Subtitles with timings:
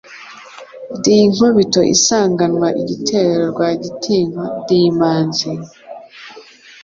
[0.97, 5.51] Ndi inkubito isanganwa igitero Rwagitinywa ndi Imanzi,